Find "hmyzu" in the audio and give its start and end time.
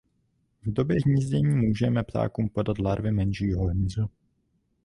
3.67-4.09